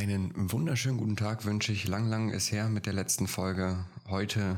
[0.00, 1.86] Einen wunderschönen guten Tag wünsche ich.
[1.86, 3.84] Lang, lang ist her mit der letzten Folge.
[4.08, 4.56] Heute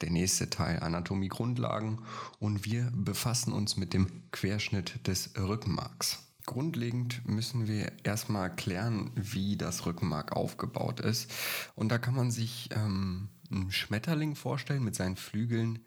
[0.00, 1.98] der nächste Teil Anatomie Grundlagen
[2.38, 6.20] und wir befassen uns mit dem Querschnitt des Rückenmarks.
[6.46, 11.30] Grundlegend müssen wir erstmal klären, wie das Rückenmark aufgebaut ist.
[11.74, 15.80] Und da kann man sich ähm, einen Schmetterling vorstellen mit seinen Flügeln,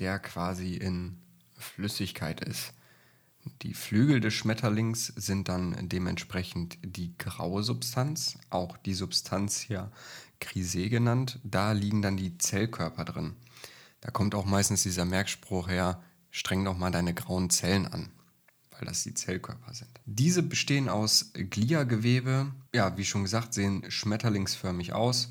[0.00, 1.18] der quasi in
[1.56, 2.72] Flüssigkeit ist.
[3.62, 9.90] Die Flügel des Schmetterlings sind dann dementsprechend die graue Substanz, auch die Substantia
[10.40, 11.38] crisae genannt.
[11.44, 13.34] Da liegen dann die Zellkörper drin.
[14.00, 18.10] Da kommt auch meistens dieser Merkspruch her, streng doch mal deine grauen Zellen an,
[18.70, 19.90] weil das die Zellkörper sind.
[20.06, 25.28] Diese bestehen aus Gliagewebe, ja, wie schon gesagt, sehen schmetterlingsförmig aus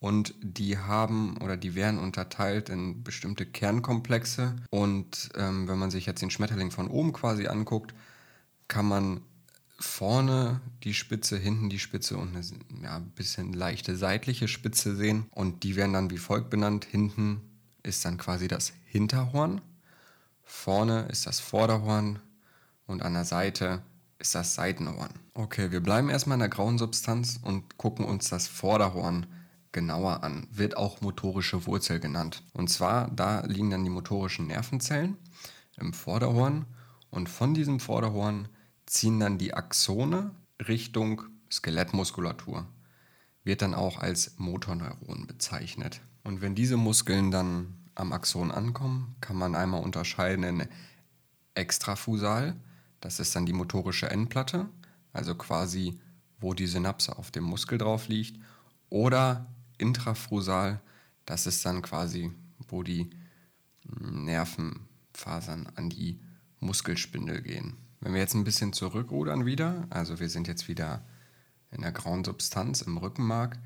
[0.00, 4.56] und die haben oder die werden unterteilt in bestimmte Kernkomplexe.
[4.70, 7.94] Und ähm, wenn man sich jetzt den Schmetterling von oben quasi anguckt,
[8.66, 9.20] kann man
[9.78, 12.44] vorne die Spitze, hinten die Spitze und eine
[12.82, 15.26] ja, bisschen leichte seitliche Spitze sehen.
[15.32, 16.86] Und die werden dann wie folgt benannt.
[16.86, 17.42] Hinten
[17.82, 19.60] ist dann quasi das Hinterhorn,
[20.44, 22.20] vorne ist das Vorderhorn
[22.86, 23.82] und an der Seite
[24.18, 25.12] ist das Seitenhorn.
[25.34, 29.39] Okay, wir bleiben erstmal in der grauen Substanz und gucken uns das Vorderhorn an
[29.72, 30.46] genauer an.
[30.50, 32.42] Wird auch motorische Wurzel genannt.
[32.52, 35.16] Und zwar, da liegen dann die motorischen Nervenzellen
[35.76, 36.66] im Vorderhorn
[37.10, 38.48] und von diesem Vorderhorn
[38.86, 40.32] ziehen dann die Axone
[40.66, 42.66] Richtung Skelettmuskulatur.
[43.44, 46.00] Wird dann auch als Motorneuron bezeichnet.
[46.22, 50.68] Und wenn diese Muskeln dann am Axon ankommen, kann man einmal unterscheiden in
[51.54, 52.56] extrafusal,
[53.00, 54.68] das ist dann die motorische Endplatte,
[55.12, 55.98] also quasi
[56.38, 58.40] wo die Synapse auf dem Muskel drauf liegt,
[58.88, 59.46] oder
[59.80, 60.80] intrafusal,
[61.26, 62.32] das ist dann quasi,
[62.68, 63.10] wo die
[63.84, 66.20] Nervenfasern an die
[66.60, 67.76] Muskelspindel gehen.
[68.00, 71.04] Wenn wir jetzt ein bisschen zurückrudern wieder, also wir sind jetzt wieder
[71.70, 73.58] in der grauen Substanz im Rückenmark,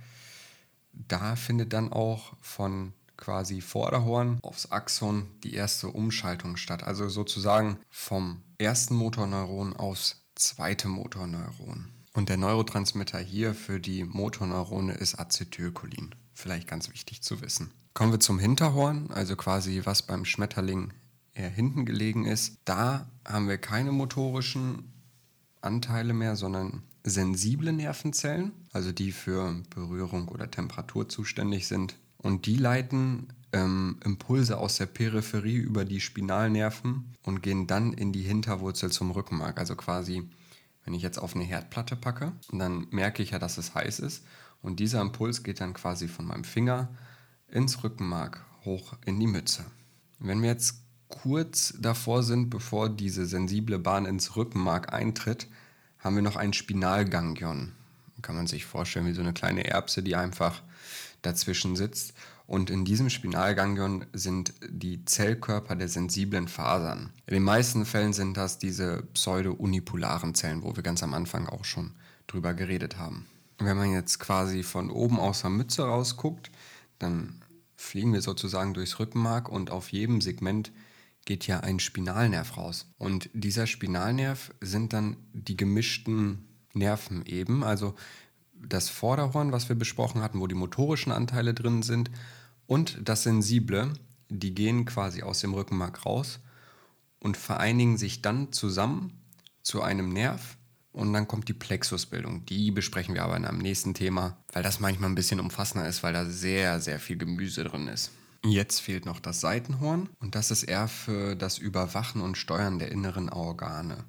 [0.92, 6.82] da findet dann auch von quasi Vorderhorn aufs Axon die erste Umschaltung statt.
[6.82, 11.93] Also sozusagen vom ersten Motorneuron aufs zweite Motorneuron.
[12.14, 16.14] Und der Neurotransmitter hier für die Motorneurone ist Acetylcholin.
[16.32, 17.70] Vielleicht ganz wichtig zu wissen.
[17.92, 20.92] Kommen wir zum Hinterhorn, also quasi was beim Schmetterling
[21.32, 22.58] eher hinten gelegen ist.
[22.64, 24.92] Da haben wir keine motorischen
[25.60, 31.96] Anteile mehr, sondern sensible Nervenzellen, also die für Berührung oder Temperatur zuständig sind.
[32.16, 38.12] Und die leiten ähm, Impulse aus der Peripherie über die Spinalnerven und gehen dann in
[38.12, 40.28] die Hinterwurzel zum Rückenmark, also quasi
[40.84, 44.24] wenn ich jetzt auf eine Herdplatte packe, dann merke ich ja, dass es heiß ist.
[44.62, 46.88] Und dieser Impuls geht dann quasi von meinem Finger
[47.48, 49.64] ins Rückenmark hoch in die Mütze.
[50.18, 55.48] Wenn wir jetzt kurz davor sind, bevor diese sensible Bahn ins Rückenmark eintritt,
[55.98, 57.72] haben wir noch ein Spinalganglion.
[58.22, 60.62] Kann man sich vorstellen, wie so eine kleine Erbse, die einfach
[61.22, 62.14] dazwischen sitzt.
[62.46, 67.10] Und in diesem Spinalganglion sind die Zellkörper der sensiblen Fasern.
[67.26, 71.64] In den meisten Fällen sind das diese pseudo-unipolaren Zellen, wo wir ganz am Anfang auch
[71.64, 71.92] schon
[72.26, 73.26] drüber geredet haben.
[73.58, 76.50] Wenn man jetzt quasi von oben aus der Mütze rausguckt,
[76.98, 77.40] dann
[77.76, 80.72] fliegen wir sozusagen durchs Rückenmark und auf jedem Segment
[81.24, 82.86] geht ja ein Spinalnerv raus.
[82.98, 87.94] Und dieser Spinalnerv sind dann die gemischten Nerven eben, also
[88.68, 92.10] das Vorderhorn, was wir besprochen hatten, wo die motorischen Anteile drin sind,
[92.66, 93.92] und das Sensible,
[94.28, 96.40] die gehen quasi aus dem Rückenmark raus
[97.20, 99.12] und vereinigen sich dann zusammen
[99.62, 100.56] zu einem Nerv.
[100.92, 102.46] Und dann kommt die Plexusbildung.
[102.46, 106.02] Die besprechen wir aber in einem nächsten Thema, weil das manchmal ein bisschen umfassender ist,
[106.02, 108.12] weil da sehr, sehr viel Gemüse drin ist.
[108.44, 112.92] Jetzt fehlt noch das Seitenhorn und das ist eher für das Überwachen und Steuern der
[112.92, 114.04] inneren Organe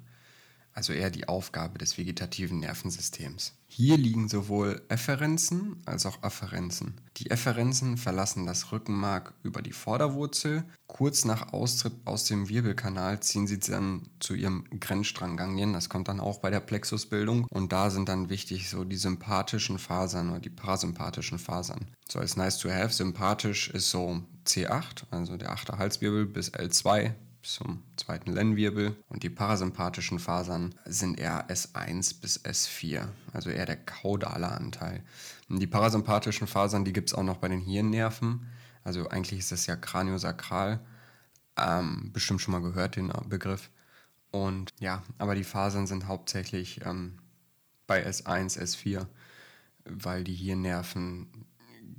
[0.76, 3.54] also eher die Aufgabe des vegetativen Nervensystems.
[3.66, 7.00] Hier liegen sowohl Efferenzen als auch Afferenzen.
[7.16, 10.64] Die Efferenzen verlassen das Rückenmark über die Vorderwurzel.
[10.86, 15.72] Kurz nach Austritt aus dem Wirbelkanal ziehen sie dann zu ihrem Grenzstrangganglien.
[15.72, 17.46] Das kommt dann auch bei der Plexusbildung.
[17.50, 21.86] Und da sind dann wichtig so die sympathischen Fasern oder die parasympathischen Fasern.
[22.08, 27.14] So als nice to have, sympathisch ist so C8, also der achte Halswirbel bis L2
[27.46, 33.76] zum zweiten Lendenwirbel und die parasympathischen Fasern sind eher S1 bis S4, also eher der
[33.76, 35.02] kaudale Anteil.
[35.48, 38.46] Und die parasympathischen Fasern, die gibt es auch noch bei den Hirnnerven,
[38.84, 40.80] also eigentlich ist das ja kraniosakral,
[41.56, 43.70] ähm, bestimmt schon mal gehört den Begriff.
[44.30, 47.18] Und ja, aber die Fasern sind hauptsächlich ähm,
[47.86, 49.06] bei S1, S4,
[49.84, 51.46] weil die Hirnnerven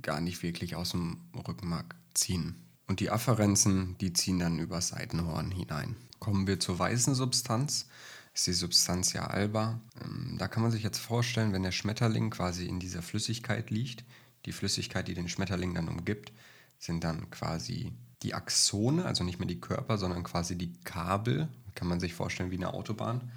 [0.02, 2.67] gar nicht wirklich aus dem Rückenmark ziehen.
[2.88, 5.94] Und die Afferenzen, die ziehen dann über Seitenhorn hinein.
[6.18, 7.86] Kommen wir zur weißen Substanz.
[8.34, 9.78] ist die Substantia alba.
[10.02, 14.04] Ähm, da kann man sich jetzt vorstellen, wenn der Schmetterling quasi in dieser Flüssigkeit liegt,
[14.46, 16.32] die Flüssigkeit, die den Schmetterling dann umgibt,
[16.78, 17.92] sind dann quasi
[18.22, 22.50] die Axone, also nicht mehr die Körper, sondern quasi die Kabel, kann man sich vorstellen
[22.50, 23.30] wie eine Autobahn.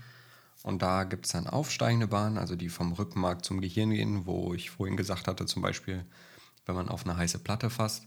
[0.64, 4.54] Und da gibt es dann aufsteigende Bahnen, also die vom Rückenmark zum Gehirn gehen, wo
[4.54, 6.06] ich vorhin gesagt hatte, zum Beispiel,
[6.66, 8.06] wenn man auf eine heiße Platte fasst,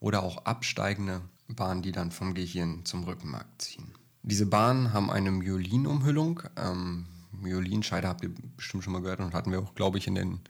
[0.00, 3.92] oder auch absteigende Bahnen, die dann vom Gehirn zum Rückenmark ziehen.
[4.22, 6.42] Diese Bahnen haben eine Myelinumhüllung.
[6.56, 10.14] Ähm, Myelinscheide habt ihr bestimmt schon mal gehört und hatten wir auch, glaube ich, in
[10.14, 10.40] den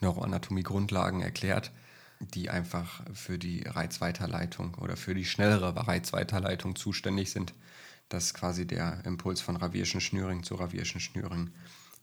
[0.00, 1.70] Neuroanatomie-Grundlagen erklärt,
[2.18, 7.54] die einfach für die Reizweiterleitung oder für die schnellere Reizweiterleitung zuständig sind
[8.10, 11.50] dass quasi der Impuls von Ravierschen Schnüring zu Ravierschen Schnüring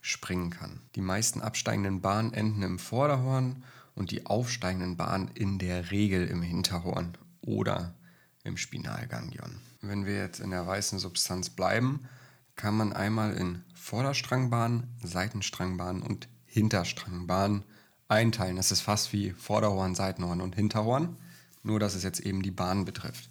[0.01, 0.79] springen kann.
[0.95, 3.63] Die meisten absteigenden Bahnen enden im Vorderhorn
[3.97, 7.95] und die aufsteigenden Bahnen in der Regel im Hinterhorn oder
[8.44, 9.59] im Spinalganglion.
[9.81, 12.07] Wenn wir jetzt in der weißen Substanz bleiben,
[12.55, 17.63] kann man einmal in Vorderstrangbahnen, Seitenstrangbahnen und Hinterstrangbahnen
[18.07, 18.55] einteilen.
[18.55, 21.17] Das ist fast wie Vorderhorn, Seitenhorn und Hinterhorn,
[21.63, 23.29] nur dass es jetzt eben die Bahn betrifft.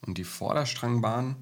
[0.00, 1.36] Und die Vorderstrangbahn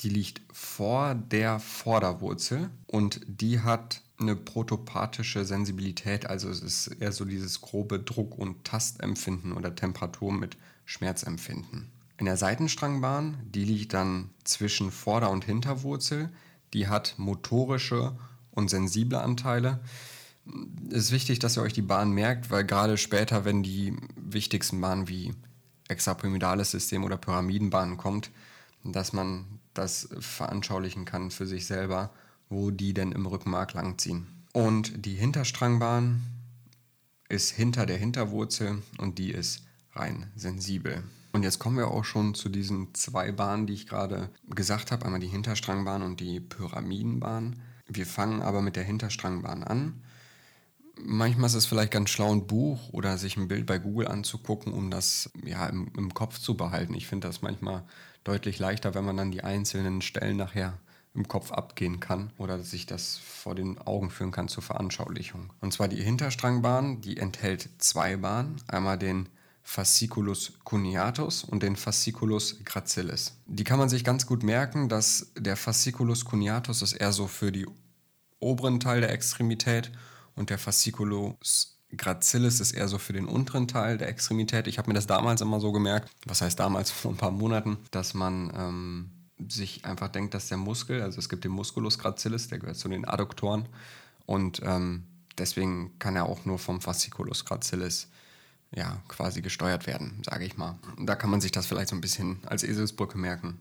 [0.00, 7.12] die liegt vor der Vorderwurzel und die hat eine protopathische Sensibilität, also es ist eher
[7.12, 11.90] so dieses grobe Druck- und Tastempfinden oder Temperatur mit Schmerzempfinden.
[12.18, 16.30] In der Seitenstrangbahn, die liegt dann zwischen Vorder- und Hinterwurzel,
[16.72, 18.16] die hat motorische
[18.52, 19.80] und sensible Anteile.
[20.90, 24.80] Es ist wichtig, dass ihr euch die Bahn merkt, weil gerade später, wenn die wichtigsten
[24.80, 25.34] Bahnen wie
[25.88, 28.30] extrapyramidales System oder Pyramidenbahnen kommt,
[28.82, 32.10] dass man das veranschaulichen kann für sich selber,
[32.48, 34.26] wo die denn im Rückenmark langziehen.
[34.52, 36.22] Und die Hinterstrangbahn
[37.28, 39.62] ist hinter der Hinterwurzel und die ist
[39.92, 41.02] rein sensibel.
[41.32, 45.04] Und jetzt kommen wir auch schon zu diesen zwei Bahnen, die ich gerade gesagt habe,
[45.04, 47.60] einmal die Hinterstrangbahn und die Pyramidenbahn.
[47.88, 50.00] Wir fangen aber mit der Hinterstrangbahn an.
[50.98, 54.72] Manchmal ist es vielleicht ganz schlau, ein Buch oder sich ein Bild bei Google anzugucken,
[54.72, 56.94] um das ja im, im Kopf zu behalten.
[56.94, 57.84] Ich finde das manchmal
[58.24, 60.78] deutlich leichter, wenn man dann die einzelnen Stellen nachher
[61.16, 65.52] im Kopf abgehen kann oder sich das vor den Augen führen kann zur Veranschaulichung.
[65.60, 69.28] Und zwar die Hinterstrangbahn, die enthält zwei Bahnen, einmal den
[69.62, 73.36] Fasciculus cuneatus und den Fasciculus gracilis.
[73.46, 77.50] Die kann man sich ganz gut merken, dass der Fasciculus cuneatus ist eher so für
[77.50, 77.66] die
[78.38, 79.90] oberen Teil der Extremität
[80.36, 84.66] und der Fasciculus Gracilis ist eher so für den unteren Teil der Extremität.
[84.66, 87.78] Ich habe mir das damals immer so gemerkt, was heißt damals, vor ein paar Monaten,
[87.90, 89.10] dass man ähm,
[89.48, 92.88] sich einfach denkt, dass der Muskel, also es gibt den Musculus gracilis, der gehört zu
[92.88, 93.68] den Adduktoren
[94.24, 95.04] und ähm,
[95.38, 98.08] deswegen kann er auch nur vom Fasciculus gracilis
[98.72, 100.78] ja, quasi gesteuert werden, sage ich mal.
[100.98, 103.58] Da kann man sich das vielleicht so ein bisschen als Eselsbrücke merken.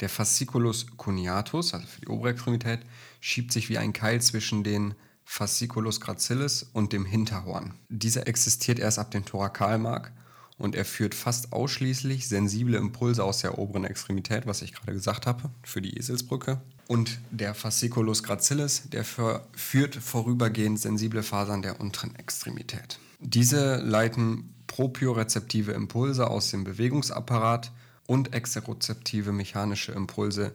[0.00, 2.80] Der Fasciculus cuneatus, also für die obere Extremität,
[3.20, 4.94] schiebt sich wie ein Keil zwischen den
[5.24, 7.74] Fasciculus gracilis und dem Hinterhorn.
[7.88, 10.12] Dieser existiert erst ab dem Thorakalmark
[10.56, 15.26] und er führt fast ausschließlich sensible Impulse aus der oberen Extremität, was ich gerade gesagt
[15.26, 16.60] habe, für die Eselsbrücke.
[16.86, 22.98] Und der Fasciculus gracilis, der führt vorübergehend sensible Fasern der unteren Extremität.
[23.20, 27.72] Diese leiten propriorezeptive Impulse aus dem Bewegungsapparat
[28.06, 30.54] und exerozeptive mechanische Impulse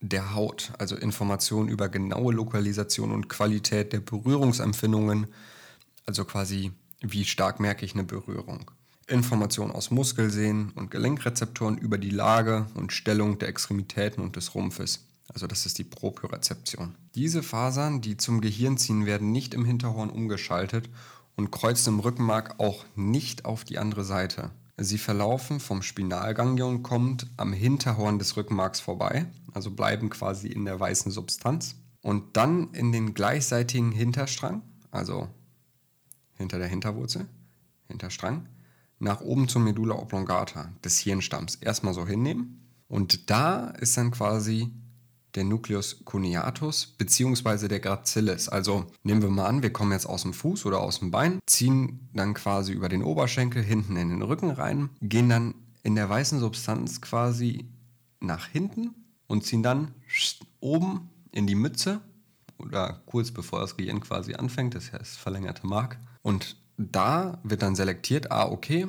[0.00, 5.26] der Haut, also Informationen über genaue Lokalisation und Qualität der Berührungsempfindungen,
[6.04, 8.70] also quasi wie stark merke ich eine Berührung.
[9.08, 15.06] Informationen aus Muskelsehnen und Gelenkrezeptoren über die Lage und Stellung der Extremitäten und des Rumpfes.
[15.28, 16.94] Also das ist die Propriorezeption.
[17.14, 20.88] Diese Fasern, die zum Gehirn ziehen, werden nicht im Hinterhorn umgeschaltet
[21.36, 24.50] und kreuzen im Rückenmark auch nicht auf die andere Seite.
[24.76, 30.78] Sie verlaufen vom Spinalganglion kommend am Hinterhorn des Rückenmarks vorbei, also bleiben quasi in der
[30.78, 35.28] weißen Substanz und dann in den gleichseitigen Hinterstrang, also
[36.34, 37.26] hinter der Hinterwurzel,
[37.88, 38.46] Hinterstrang,
[38.98, 44.70] nach oben zur Medulla oblongata des Hirnstamms erstmal so hinnehmen und da ist dann quasi
[45.36, 47.68] der Nucleus cuneatus bzw.
[47.68, 48.48] der Gracilis.
[48.48, 51.40] Also nehmen wir mal an, wir kommen jetzt aus dem Fuß oder aus dem Bein,
[51.46, 56.08] ziehen dann quasi über den Oberschenkel hinten in den Rücken rein, gehen dann in der
[56.08, 57.68] weißen Substanz quasi
[58.20, 58.94] nach hinten
[59.26, 59.94] und ziehen dann
[60.60, 62.00] oben in die Mütze
[62.58, 65.98] oder kurz bevor das Gehirn quasi anfängt, das heißt verlängerte Mark.
[66.22, 68.86] Und da wird dann selektiert, ah okay,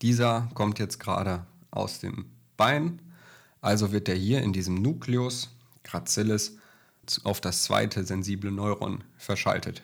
[0.00, 2.26] dieser kommt jetzt gerade aus dem
[2.56, 3.00] Bein,
[3.60, 5.50] also wird der hier in diesem Nukleus
[5.84, 6.56] Gracilis
[7.24, 9.82] auf das zweite sensible Neuron verschaltet.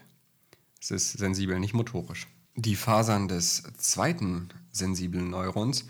[0.81, 2.29] Es ist sensibel, nicht motorisch.
[2.55, 5.85] Die Fasern des zweiten sensiblen Neurons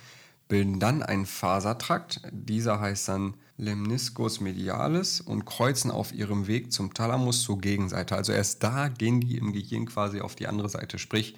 [0.48, 2.22] bilden dann einen Fasertrakt.
[2.32, 8.16] Dieser heißt dann Lemniscus medialis und kreuzen auf ihrem Weg zum Thalamus zur Gegenseite.
[8.16, 10.98] Also erst da gehen die im Gehirn quasi auf die andere Seite.
[10.98, 11.36] Sprich,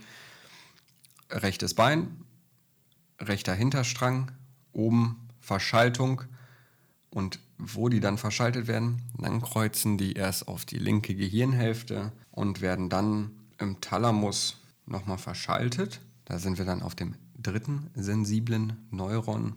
[1.30, 2.24] rechtes Bein,
[3.18, 4.30] rechter Hinterstrang,
[4.72, 6.22] oben Verschaltung
[7.10, 12.60] und wo die dann verschaltet werden, dann kreuzen die erst auf die linke Gehirnhälfte und
[12.60, 16.00] werden dann im Thalamus nochmal verschaltet.
[16.24, 19.54] Da sind wir dann auf dem dritten sensiblen Neuron.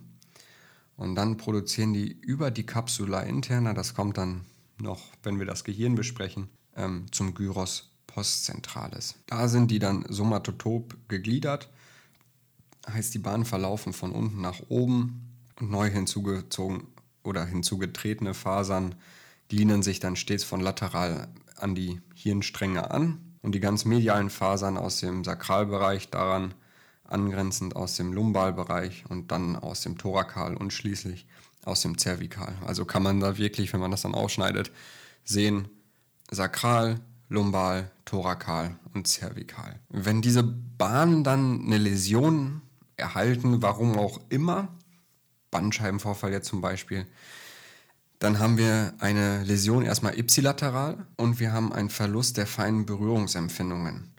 [0.96, 4.42] Und dann produzieren die über die Capsula interna, das kommt dann
[4.78, 9.16] noch, wenn wir das Gehirn besprechen, ähm, zum Gyros postzentrales.
[9.26, 11.68] Da sind die dann somatotop gegliedert,
[12.88, 16.84] heißt die Bahnen verlaufen von unten nach oben und neu hinzugezogen
[17.22, 18.94] oder hinzugetretene Fasern
[19.48, 24.76] gliedern sich dann stets von lateral an die Hirnstränge an und die ganz medialen Fasern
[24.76, 26.54] aus dem Sakralbereich daran
[27.04, 31.26] angrenzend aus dem Lumbalbereich und dann aus dem Thorakal und schließlich
[31.64, 32.54] aus dem Zervikal.
[32.66, 34.70] Also kann man da wirklich, wenn man das dann ausschneidet,
[35.24, 35.68] sehen,
[36.30, 39.80] Sakral, Lumbal, Thorakal und Zervikal.
[39.88, 42.62] Wenn diese Bahnen dann eine Läsion
[42.96, 44.68] erhalten, warum auch immer,
[45.50, 47.06] Bandscheibenvorfall jetzt zum Beispiel,
[48.18, 54.13] dann haben wir eine Läsion erstmal ipsilateral und wir haben einen Verlust der feinen Berührungsempfindungen.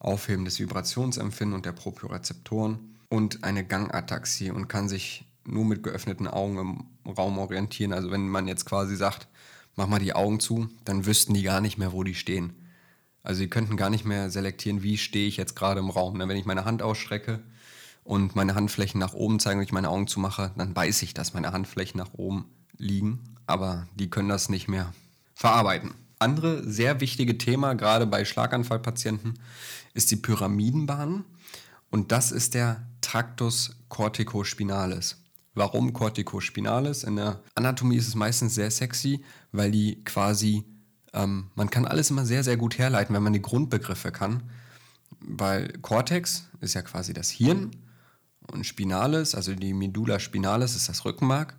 [0.00, 2.78] Aufheben des Vibrationsempfinden und der Propriorezeptoren
[3.08, 6.58] und eine Gangataxie und kann sich nur mit geöffneten Augen
[7.04, 7.92] im Raum orientieren.
[7.92, 9.28] Also wenn man jetzt quasi sagt,
[9.76, 12.54] mach mal die Augen zu, dann wüssten die gar nicht mehr, wo die stehen.
[13.22, 16.18] Also sie könnten gar nicht mehr selektieren, wie stehe ich jetzt gerade im Raum.
[16.18, 17.40] Wenn ich meine Hand ausstrecke
[18.02, 21.34] und meine Handflächen nach oben zeigen und ich meine Augen zumache, dann weiß ich, dass
[21.34, 22.46] meine Handflächen nach oben
[22.78, 24.94] liegen, aber die können das nicht mehr
[25.34, 25.92] verarbeiten.
[26.18, 29.38] Andere sehr wichtige Thema, gerade bei Schlaganfallpatienten,
[29.94, 31.24] ist die Pyramidenbahn.
[31.90, 35.16] Und das ist der Tractus corticospinalis.
[35.54, 37.02] Warum corticospinalis?
[37.02, 40.64] In der Anatomie ist es meistens sehr sexy, weil die quasi,
[41.12, 44.44] ähm, man kann alles immer sehr, sehr gut herleiten, wenn man die Grundbegriffe kann.
[45.20, 47.72] Weil Cortex ist ja quasi das Hirn
[48.52, 51.56] und Spinalis, also die Medulla spinalis ist das Rückenmark.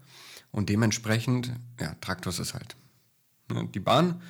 [0.51, 2.75] Und dementsprechend, ja, Tractus ist halt
[3.49, 4.21] ne, die Bahn,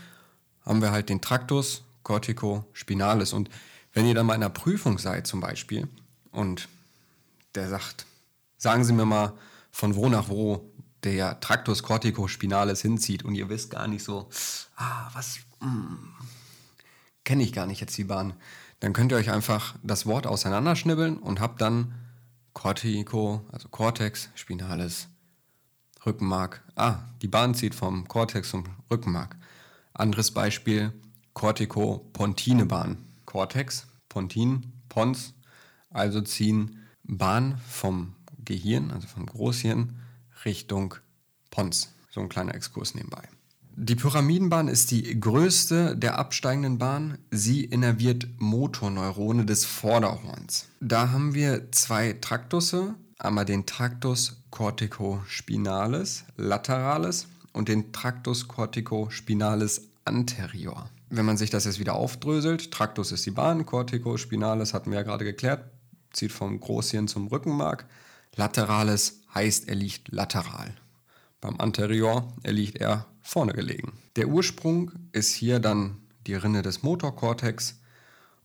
[0.65, 3.33] haben wir halt den Tractus corticospinalis.
[3.33, 3.49] Und
[3.93, 5.87] wenn ihr dann in einer Prüfung seid zum Beispiel
[6.31, 6.69] und
[7.55, 8.05] der sagt,
[8.57, 9.33] sagen Sie mir mal,
[9.71, 10.71] von wo nach wo
[11.03, 14.29] der Tractus corticospinalis hinzieht und ihr wisst gar nicht so,
[14.75, 15.97] ah, was, hm,
[17.23, 18.33] kenne ich gar nicht jetzt die Bahn,
[18.79, 21.95] dann könnt ihr euch einfach das Wort auseinanderschnibbeln und habt dann
[22.53, 25.07] Cortico, also Cortex, Spinalis,
[26.05, 26.63] Rückenmark.
[26.75, 29.37] Ah, die Bahn zieht vom Cortex zum Rückenmark.
[29.93, 30.93] Anderes Beispiel,
[31.33, 32.97] Cortico-Pontine-Bahn.
[33.25, 35.33] Cortex, Pontin, Pons,
[35.89, 38.13] also ziehen Bahn vom
[38.43, 39.95] Gehirn, also vom Großhirn,
[40.45, 40.95] Richtung
[41.49, 41.93] Pons.
[42.09, 43.23] So ein kleiner Exkurs nebenbei.
[43.75, 47.17] Die Pyramidenbahn ist die größte der absteigenden Bahnen.
[47.31, 50.67] Sie innerviert Motorneurone des Vorderhorns.
[50.81, 60.89] Da haben wir zwei Traktusse, einmal den Tractus corticospinalis lateralis und den Tractus corticospinalis anterior.
[61.13, 65.03] Wenn man sich das jetzt wieder aufdröselt, Tractus ist die Bahn, corticospinalis hatten wir ja
[65.03, 65.69] gerade geklärt,
[66.13, 67.85] zieht vom Großhirn zum Rückenmark.
[68.37, 70.73] Lateralis heißt, er liegt lateral.
[71.41, 73.91] Beim Anterior, er liegt eher vorne gelegen.
[74.15, 77.81] Der Ursprung ist hier dann die Rinne des Motorkortex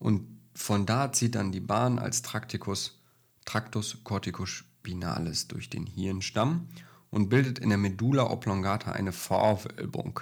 [0.00, 2.98] und von da zieht dann die Bahn als Tracticus,
[3.44, 6.66] Tractus corticospinalis durch den Hirnstamm
[7.10, 10.18] und bildet in der Medulla oblongata eine Vorwölbung.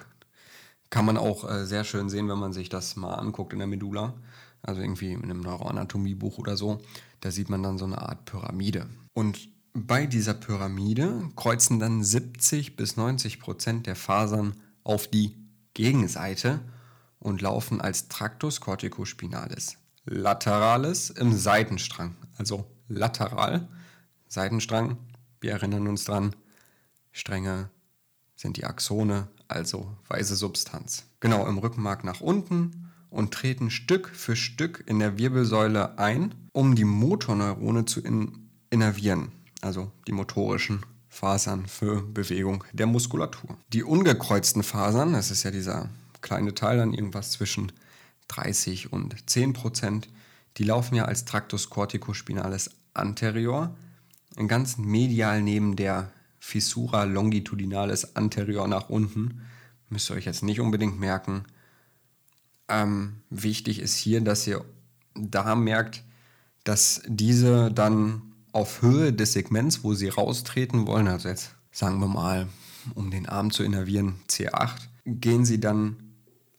[0.95, 3.67] Kann man auch äh, sehr schön sehen, wenn man sich das mal anguckt in der
[3.67, 4.15] Medulla.
[4.63, 6.81] Also irgendwie in einem Neuroanatomiebuch oder so.
[7.19, 8.87] Da sieht man dann so eine Art Pyramide.
[9.13, 15.35] Und bei dieser Pyramide kreuzen dann 70 bis 90 Prozent der Fasern auf die
[15.75, 16.61] Gegenseite
[17.19, 22.15] und laufen als Tractus corticospinalis lateralis im Seitenstrang.
[22.37, 23.67] Also lateral,
[24.29, 24.99] Seitenstrang.
[25.41, 26.37] Wir erinnern uns dran,
[27.11, 27.69] Stränge
[28.37, 31.05] sind die Axone, also weiße Substanz.
[31.21, 36.75] Genau im Rückenmark nach unten und treten Stück für Stück in der Wirbelsäule ein, um
[36.75, 39.31] die Motorneurone zu in innervieren
[39.65, 43.57] also die motorischen Fasern für Bewegung der Muskulatur.
[43.73, 45.89] Die ungekreuzten Fasern, das ist ja dieser
[46.21, 47.73] kleine Teil, dann irgendwas zwischen
[48.29, 50.09] 30 und 10 Prozent,
[50.57, 53.75] die laufen ja als Tractus corticospinalis anterior,
[54.49, 56.11] ganz medial neben der
[56.45, 59.41] Fissura longitudinalis anterior nach unten.
[59.89, 61.45] Müsst ihr euch jetzt nicht unbedingt merken.
[62.69, 64.63] Ähm, wichtig ist hier, dass ihr
[65.15, 66.05] da merkt,
[66.65, 72.09] dass diese dann auf Höhe des Segments, wo sie raustreten wollen, also jetzt sagen wir
[72.09, 72.47] mal,
[72.95, 75.97] um den Arm zu innervieren, C8, gehen sie dann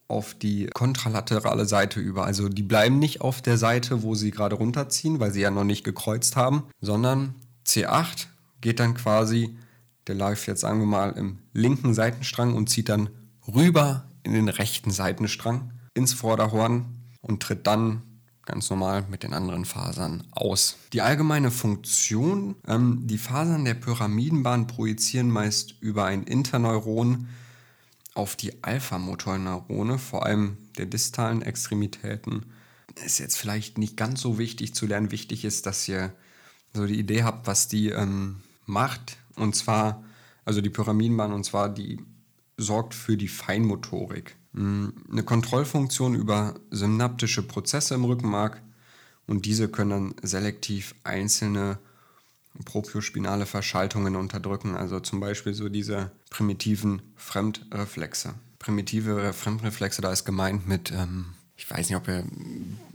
[0.07, 2.25] auf die kontralaterale Seite über.
[2.25, 5.63] Also die bleiben nicht auf der Seite, wo sie gerade runterziehen, weil sie ja noch
[5.63, 7.35] nicht gekreuzt haben, sondern
[7.67, 8.27] C8
[8.61, 9.57] geht dann quasi,
[10.07, 13.09] der läuft jetzt sagen wir mal im linken Seitenstrang und zieht dann
[13.47, 16.85] rüber in den rechten Seitenstrang ins Vorderhorn
[17.21, 18.01] und tritt dann
[18.45, 20.77] ganz normal mit den anderen Fasern aus.
[20.93, 27.27] Die allgemeine Funktion, ähm, die Fasern der Pyramidenbahn projizieren meist über ein Interneuron
[28.13, 32.45] auf die Alpha-Motorneurone, vor allem der distalen Extremitäten.
[33.03, 35.11] Ist jetzt vielleicht nicht ganz so wichtig zu lernen.
[35.11, 36.13] Wichtig ist, dass ihr
[36.73, 39.17] so die Idee habt, was die ähm, macht.
[39.35, 40.03] Und zwar,
[40.45, 41.99] also die Pyramidenbahn, und zwar die
[42.57, 44.35] sorgt für die Feinmotorik.
[44.53, 48.61] Mm, eine Kontrollfunktion über synaptische Prozesse im Rückenmark
[49.27, 51.79] und diese können dann selektiv einzelne
[52.63, 58.35] propiospinale Verschaltungen unterdrücken, also zum Beispiel so diese primitiven Fremdreflexe.
[58.59, 62.23] Primitive Fremdreflexe, da ist gemeint mit, ähm, ich weiß nicht, ob wir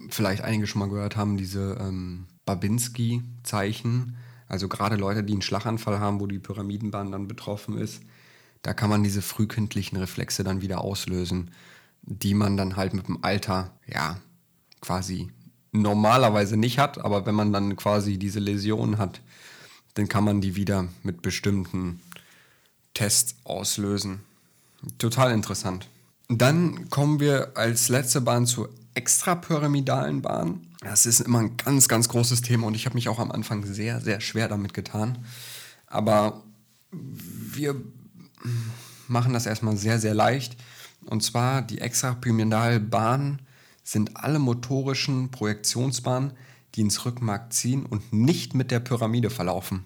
[0.09, 4.17] vielleicht einige schon mal gehört haben, diese ähm, Babinski-Zeichen,
[4.50, 8.02] also gerade Leute, die einen Schlaganfall haben, wo die Pyramidenbahn dann betroffen ist,
[8.62, 11.52] da kann man diese frühkindlichen Reflexe dann wieder auslösen,
[12.02, 14.19] die man dann halt mit dem Alter, ja,
[14.80, 15.30] quasi
[15.71, 19.21] normalerweise nicht hat, aber wenn man dann quasi diese Läsion hat,
[19.95, 22.00] dann kann man die wieder mit bestimmten
[22.92, 24.21] Tests auslösen.
[24.99, 25.87] Total interessant.
[26.28, 30.67] Dann kommen wir als letzte Bahn zur extrapyramidalen Bahn.
[30.81, 33.65] Das ist immer ein ganz, ganz großes Thema und ich habe mich auch am Anfang
[33.65, 35.19] sehr, sehr schwer damit getan.
[35.87, 36.43] Aber
[36.93, 37.77] wir
[39.09, 40.57] machen das erstmal sehr, sehr leicht.
[41.07, 43.43] Und zwar die Extrapyramidalbahnen
[43.83, 46.33] sind alle motorischen Projektionsbahnen,
[46.75, 49.85] die ins Rückenmark ziehen und nicht mit der Pyramide verlaufen.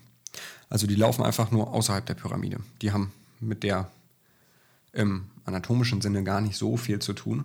[0.69, 2.59] Also die laufen einfach nur außerhalb der Pyramide.
[2.83, 3.91] Die haben mit der
[4.93, 7.45] im anatomischen Sinne gar nicht so viel zu tun.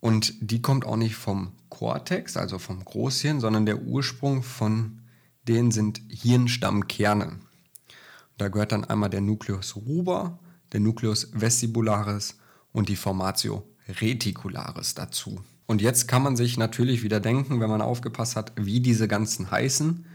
[0.00, 5.00] Und die kommt auch nicht vom Kortex, also vom Großhirn, sondern der Ursprung von
[5.46, 7.38] denen sind Hirnstammkerne.
[8.38, 10.38] Da gehört dann einmal der Nucleus ruber,
[10.72, 12.38] der Nucleus vestibularis
[12.72, 15.42] und die Formatio reticularis dazu.
[15.66, 19.50] Und jetzt kann man sich natürlich wieder denken, wenn man aufgepasst hat, wie diese ganzen
[19.50, 20.06] heißen.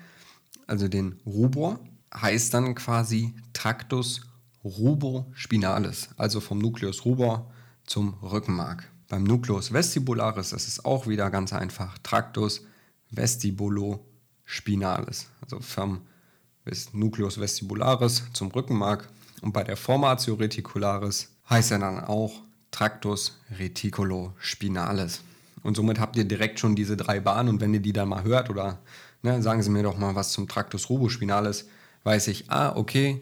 [0.67, 1.80] Also den Rubor
[2.13, 4.21] heißt dann quasi Tractus
[4.63, 7.52] rubospinalis, also vom Nucleus rubor
[7.86, 8.91] zum Rückenmark.
[9.08, 12.65] Beim Nucleus vestibularis, das ist auch wieder ganz einfach, Tractus
[13.12, 16.02] vestibulospinalis, also vom
[16.94, 19.08] Nucleus vestibularis zum Rückenmark.
[19.41, 22.41] Und bei der Formatio reticularis heißt er dann auch
[22.72, 25.22] Tractus reticulospinalis.
[25.63, 27.50] Und somit habt ihr direkt schon diese drei Bahnen.
[27.50, 28.80] Und wenn ihr die dann mal hört oder
[29.22, 31.68] ne, sagen Sie mir doch mal was zum Tractus rubospinalis,
[32.04, 33.22] weiß ich, ah, okay,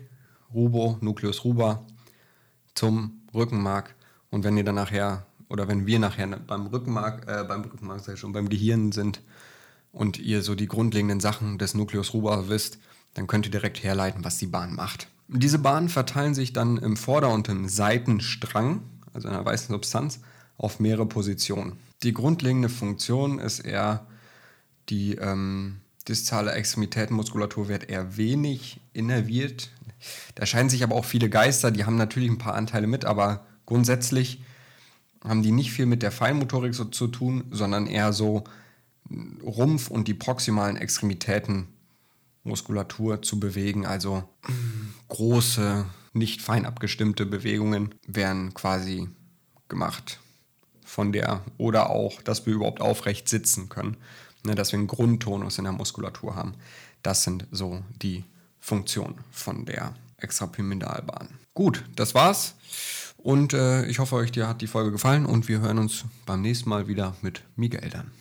[0.53, 1.85] Rubo, Nucleus ruber
[2.75, 3.95] zum Rückenmark.
[4.29, 8.15] Und wenn ihr dann nachher, oder wenn wir nachher beim Rückenmark, äh, beim Rückenmark, sei
[8.15, 9.21] schon, beim Gehirn sind
[9.91, 12.79] und ihr so die grundlegenden Sachen des Nucleus ruber wisst,
[13.13, 15.07] dann könnt ihr direkt herleiten, was die Bahn macht.
[15.27, 18.81] Diese Bahnen verteilen sich dann im Vorder- und im Seitenstrang,
[19.13, 20.21] also in einer weißen Substanz,
[20.57, 21.73] auf mehrere Positionen.
[22.01, 24.07] Die grundlegende Funktion ist eher,
[24.89, 29.69] die ähm, distale Extremitätenmuskulatur wird eher wenig innerviert.
[30.33, 33.45] Da scheinen sich aber auch viele Geister, die haben natürlich ein paar Anteile mit, aber
[33.67, 34.41] grundsätzlich
[35.23, 38.43] haben die nicht viel mit der Feinmotorik so zu tun, sondern eher so
[39.43, 41.67] Rumpf und die proximalen Extremitäten
[42.43, 43.85] Muskulatur zu bewegen.
[43.85, 44.23] Also
[45.07, 49.09] große, nicht fein abgestimmte Bewegungen werden quasi
[49.69, 50.19] gemacht
[50.85, 53.97] von der oder auch, dass wir überhaupt aufrecht sitzen können,
[54.43, 56.53] ne, dass wir einen Grundtonus in der Muskulatur haben.
[57.01, 58.23] Das sind so die
[58.59, 61.29] Funktionen von der Extrapyramidalbahn.
[61.53, 62.55] Gut, das war's.
[63.23, 66.41] Und äh, ich hoffe, euch dir hat die Folge gefallen und wir hören uns beim
[66.41, 68.11] nächsten Mal wieder mit Miguel dann.